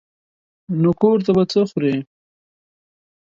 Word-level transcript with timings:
نو 0.81 0.89
کور 1.01 1.17
ته 1.25 1.31
به 1.35 1.43
څه 1.51 1.61
خورې. 1.69 1.95